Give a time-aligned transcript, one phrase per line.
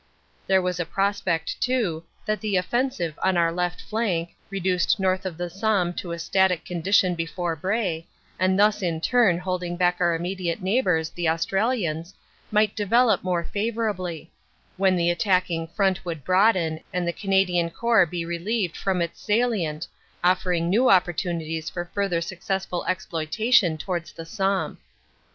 [0.47, 5.37] There was a prospect, too, that the offensive on our left flank, reduced north of
[5.37, 8.07] the Somme to a static condition before Bray,
[8.39, 12.15] and thus in turn holding back our immediate neighbors, the Australians,
[12.49, 14.31] might develop more favorably;
[14.75, 19.87] when the attacking front would broaden and the Canadian Corps be relieved from its salient,
[20.23, 24.79] offering new opportunities for further successful exploitation towards the Somme.